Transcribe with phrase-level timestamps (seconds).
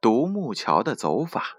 [0.00, 1.56] 独木桥的走法。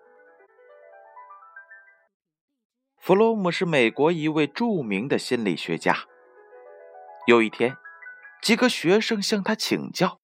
[2.97, 6.05] 弗洛姆是美国一位著名的心理学家。
[7.27, 7.77] 有一天，
[8.41, 10.19] 几个学生向他请教：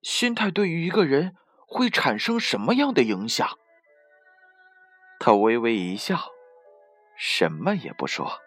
[0.00, 1.34] 心态对于一个人
[1.66, 3.58] 会产生什么样的影响？
[5.18, 6.30] 他微微一笑，
[7.16, 8.38] 什么也不说，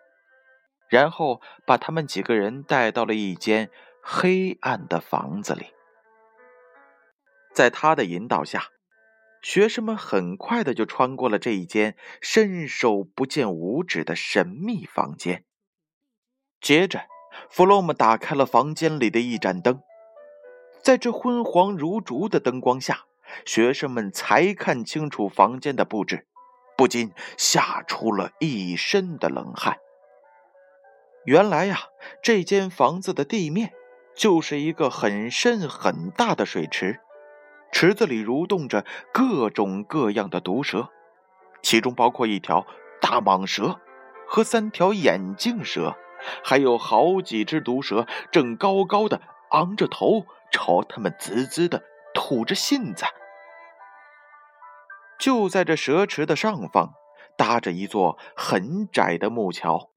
[0.88, 3.69] 然后把他们几个人带到了一间
[4.02, 5.74] 黑暗的房子里。
[7.55, 8.66] 在他的引导下，
[9.41, 15.45] 学生们很快的就穿过了这一间伸手不见五指的神秘房间。
[16.59, 17.06] 接着，
[17.50, 19.81] 弗洛姆打开了房间里的一盏灯，
[20.81, 23.06] 在这昏黄如烛的灯光下，
[23.45, 26.28] 学生们才看清楚房间的布置，
[26.75, 29.78] 不禁吓出了一身的冷汗。
[31.23, 31.80] 原来呀，
[32.22, 33.72] 这间房子的地面
[34.14, 37.00] 就是一个很深很大的水池。
[37.71, 40.89] 池子里蠕动着各种各样的毒蛇，
[41.61, 42.66] 其中包括一条
[43.02, 43.80] 大蟒蛇
[44.27, 45.97] 和三条眼镜蛇，
[46.44, 53.05] 还有好几只毒蛇正高高的昂着头朝他们滋滋的吐着信子。
[55.19, 56.94] 就在这蛇池的上方，
[57.38, 59.89] 搭着一座很窄的木桥，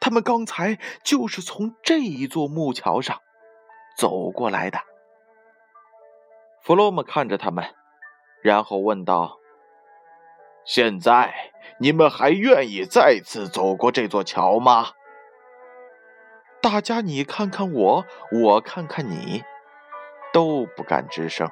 [0.00, 3.18] 他们刚才就是从这一座木桥上
[3.96, 4.78] 走过来的。
[6.62, 7.64] 弗洛姆看着他们，
[8.40, 9.38] 然后问道
[10.64, 11.34] ：“现在
[11.78, 14.92] 你们还愿意再次走过这座桥吗？”
[16.62, 19.42] 大家你看看我，我看看你，
[20.32, 21.50] 都不敢吱声。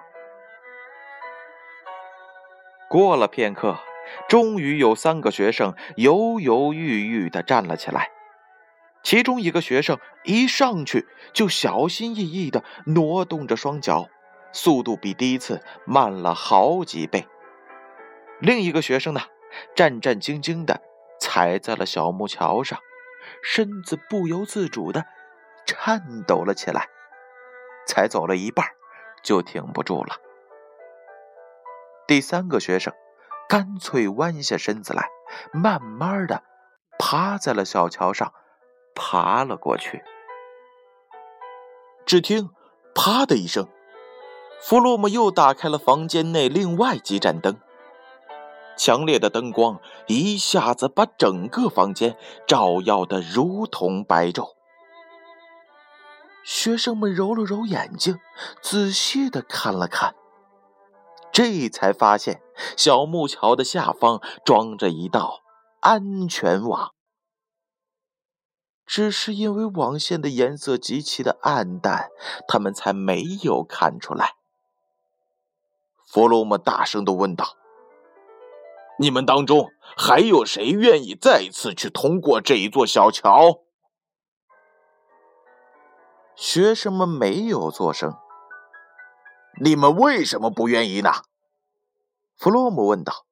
[2.89, 3.81] 过了片刻，
[4.29, 8.11] 终于有三个学生犹犹豫豫的站了起来。
[9.03, 14.07] 其中一个学生一上去就小心翼翼的挪动着双脚。
[14.53, 17.27] 速度比第一次慢了好几倍。
[18.41, 19.21] 另一个学生呢，
[19.75, 20.81] 战战兢兢的
[21.21, 22.79] 踩在了小木桥上，
[23.43, 25.05] 身子不由自主的
[25.67, 26.89] 颤抖了起来。
[27.87, 28.67] 才走了一半，
[29.23, 30.17] 就挺不住了。
[32.07, 32.93] 第三个学生
[33.49, 35.09] 干脆弯下身子来，
[35.53, 36.45] 慢慢的
[36.99, 38.33] 趴在了小桥上，
[38.95, 40.05] 爬了过去。
[42.07, 42.51] 只听
[42.95, 43.69] “啪”的一声。
[44.63, 47.59] 弗洛姆又打开了房间内另外几盏灯，
[48.77, 52.17] 强烈的灯光一下子把整个房间
[52.47, 54.55] 照耀得如同白昼。
[56.45, 58.19] 学生们揉了揉眼睛，
[58.63, 60.15] 仔细的看了看，
[61.33, 62.43] 这才发现
[62.77, 65.41] 小木桥的下方装着一道
[65.81, 66.93] 安全网。
[68.87, 72.09] 只是因为网线的颜色极其的暗淡，
[72.49, 74.35] 他们才没有看出来。
[76.13, 77.57] 弗洛姆大声的问道
[78.99, 83.61] ：“你们当中还有谁愿意再次去通过这一座小桥？”
[86.35, 88.17] 学生们没有作声。
[89.63, 91.13] 你们为什么不愿意呢？
[92.37, 93.27] 弗洛姆问道。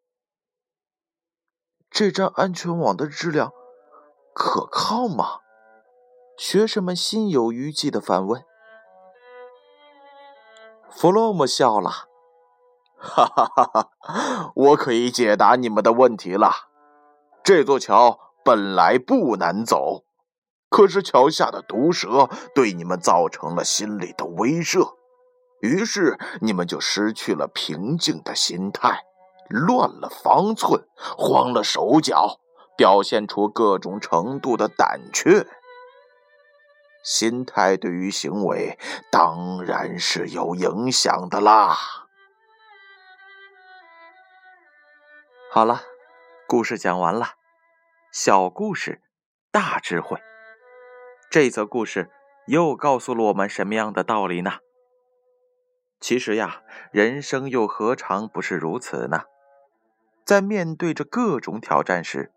[1.90, 3.52] “这张安全网的质量
[4.32, 5.40] 可靠吗？”
[6.38, 8.44] 学生们心有余悸的反问。
[10.88, 12.07] 弗洛姆笑了。
[12.98, 16.52] 哈哈哈哈我可以解答你们的问题了。
[17.44, 20.04] 这座桥本来不难走，
[20.68, 24.94] 可是桥下的毒蛇对你们造成了心理的威慑，
[25.60, 29.04] 于是你们就失去了平静的心态，
[29.48, 30.86] 乱了方寸，
[31.16, 32.40] 慌了手脚，
[32.76, 35.46] 表现出各种程度的胆怯。
[37.02, 38.78] 心态对于行为
[39.10, 41.78] 当然是有影响的啦。
[45.50, 45.80] 好了，
[46.46, 47.28] 故事讲完了。
[48.12, 49.00] 小故事，
[49.50, 50.18] 大智慧。
[51.30, 52.10] 这则故事
[52.46, 54.58] 又告诉了我们什么样的道理呢？
[56.00, 56.60] 其实呀，
[56.92, 59.22] 人生又何尝不是如此呢？
[60.22, 62.30] 在面对着各种挑战时，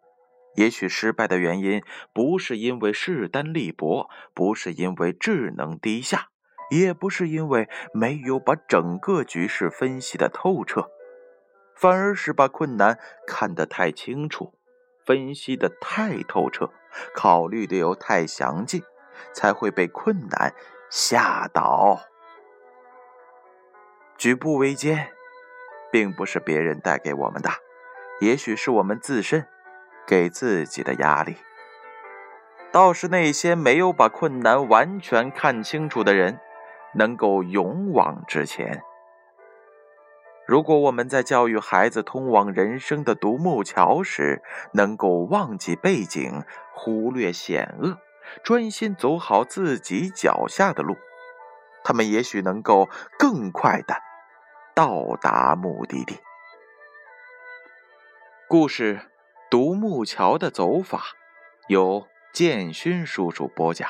[0.55, 1.83] 也许失败的原因
[2.13, 6.29] 不是因为势单力薄，不是因为智能低下，
[6.69, 10.89] 也不是因为没有把整个局势分析的透彻。
[11.81, 14.53] 反而是把困难看得太清楚，
[15.03, 16.69] 分析的太透彻，
[17.15, 18.83] 考虑的又太详尽，
[19.33, 20.53] 才会被困难
[20.91, 21.99] 吓倒。
[24.15, 25.09] 举步维艰，
[25.91, 27.49] 并不是别人带给我们的，
[28.19, 29.47] 也许是我们自身
[30.05, 31.37] 给自己的压力。
[32.71, 36.39] 倒是那些没有把困难完全看清楚的人，
[36.93, 38.83] 能够勇往直前。
[40.51, 44.41] 如果我们在教育孩子通往人生的独木桥时，
[44.73, 46.43] 能够忘记背景，
[46.73, 47.97] 忽略险恶，
[48.43, 50.97] 专心走好自己脚下的路，
[51.85, 53.95] 他们也许能够更快的
[54.75, 56.19] 到达目的地。
[58.49, 58.95] 故事
[59.49, 60.97] 《独木桥的走法》
[61.69, 63.89] 由建勋叔叔播讲。